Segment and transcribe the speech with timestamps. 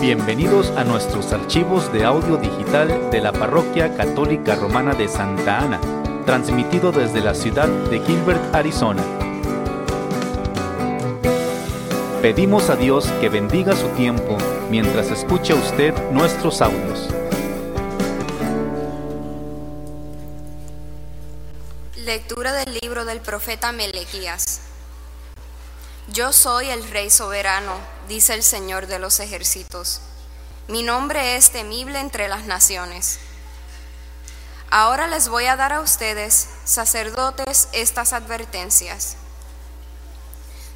[0.00, 5.78] Bienvenidos a nuestros archivos de audio digital de la Parroquia Católica Romana de Santa Ana,
[6.24, 9.04] transmitido desde la ciudad de Gilbert, Arizona.
[12.22, 14.38] Pedimos a Dios que bendiga su tiempo
[14.70, 17.10] mientras escucha usted nuestros audios.
[21.96, 24.62] Lectura del libro del profeta Melequías.
[26.10, 27.74] Yo soy el Rey soberano,
[28.10, 30.00] dice el Señor de los ejércitos.
[30.66, 33.20] Mi nombre es temible entre las naciones.
[34.68, 39.14] Ahora les voy a dar a ustedes, sacerdotes, estas advertencias.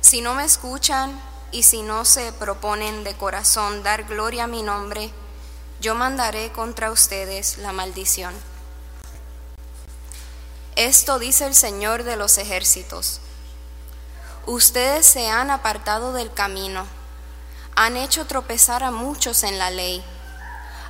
[0.01, 1.21] Si no me escuchan
[1.51, 5.11] y si no se proponen de corazón dar gloria a mi nombre,
[5.81, 8.33] yo mandaré contra ustedes la maldición.
[10.77, 13.21] Esto dice el Señor de los ejércitos.
[14.47, 16.87] Ustedes se han apartado del camino,
[17.77, 20.05] han hecho tropezar a muchos en la ley,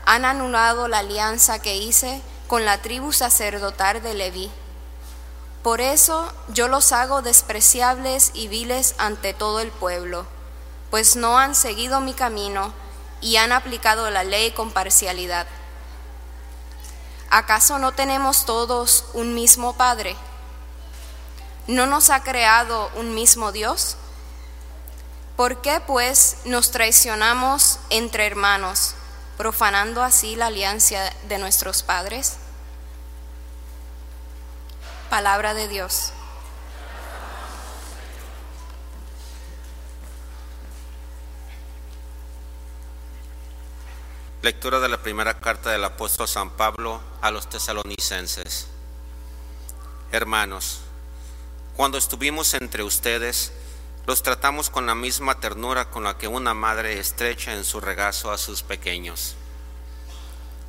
[0.07, 4.51] han anulado la alianza que hice con la tribu sacerdotal de Leví.
[5.63, 10.27] Por eso yo los hago despreciables y viles ante todo el pueblo,
[10.91, 12.73] pues no han seguido mi camino
[13.23, 15.47] y han aplicado la ley con parcialidad.
[17.31, 20.15] ¿Acaso no tenemos todos un mismo Padre?
[21.67, 23.97] ¿No nos ha creado un mismo Dios?
[25.37, 28.95] ¿Por qué pues nos traicionamos entre hermanos,
[29.37, 32.37] profanando así la alianza de nuestros padres?
[35.11, 36.13] Palabra de Dios.
[44.43, 48.69] Lectura de la primera carta del apóstol San Pablo a los tesalonicenses.
[50.13, 50.83] Hermanos,
[51.75, 53.51] cuando estuvimos entre ustedes,
[54.07, 58.31] los tratamos con la misma ternura con la que una madre estrecha en su regazo
[58.31, 59.35] a sus pequeños.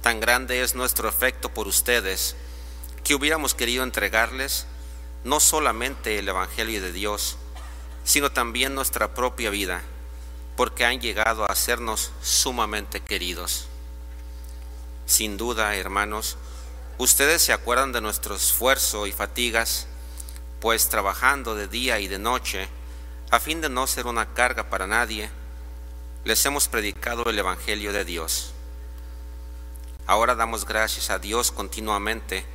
[0.01, 2.35] Tan grande es nuestro afecto por ustedes
[3.03, 4.65] que hubiéramos querido entregarles
[5.23, 7.37] no solamente el Evangelio de Dios,
[8.03, 9.81] sino también nuestra propia vida
[10.55, 13.67] porque han llegado a hacernos sumamente queridos.
[15.05, 16.37] Sin duda, hermanos,
[16.97, 19.87] ustedes se acuerdan de nuestro esfuerzo y fatigas,
[20.61, 22.69] pues trabajando de día y de noche,
[23.35, 25.29] a fin de no ser una carga para nadie,
[26.23, 28.53] les hemos predicado el Evangelio de Dios.
[30.07, 32.45] Ahora damos gracias a Dios continuamente,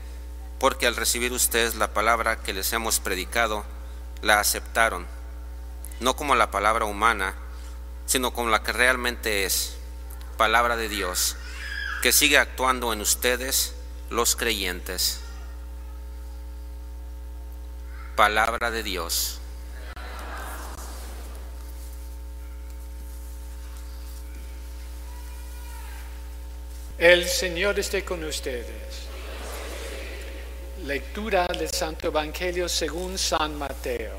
[0.59, 3.67] porque al recibir ustedes la palabra que les hemos predicado,
[4.23, 5.07] la aceptaron,
[6.01, 7.35] no como la palabra humana,
[8.07, 9.77] sino con la que realmente es,
[10.39, 11.37] palabra de Dios,
[12.01, 13.75] que sigue actuando en ustedes,
[14.09, 15.21] los creyentes.
[18.17, 19.40] Palabra de Dios.
[27.01, 28.67] El Señor esté con ustedes.
[30.85, 34.19] Lectura del Santo Evangelio según San Mateo.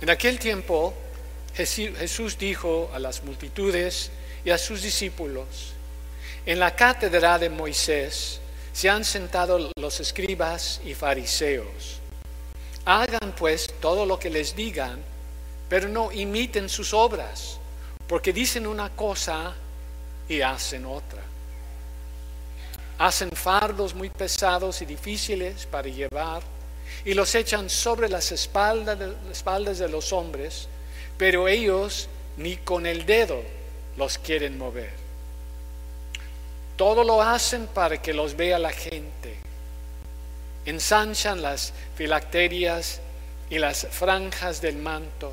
[0.00, 0.94] En aquel tiempo
[1.54, 4.10] Jesús dijo a las multitudes
[4.44, 5.74] y a sus discípulos,
[6.44, 8.40] en la cátedra de Moisés
[8.72, 12.00] se han sentado los escribas y fariseos.
[12.84, 15.11] Hagan pues todo lo que les digan,
[15.72, 17.56] pero no imiten sus obras,
[18.06, 19.54] porque dicen una cosa
[20.28, 21.22] y hacen otra.
[22.98, 26.42] Hacen fardos muy pesados y difíciles para llevar
[27.06, 30.68] y los echan sobre las espaldas de, las espaldas de los hombres,
[31.16, 32.06] pero ellos
[32.36, 33.40] ni con el dedo
[33.96, 34.92] los quieren mover.
[36.76, 39.38] Todo lo hacen para que los vea la gente.
[40.66, 43.00] Ensanchan las filacterias
[43.48, 45.32] y las franjas del manto.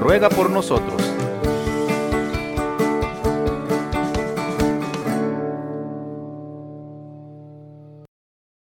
[0.00, 1.09] ruega por nosotros.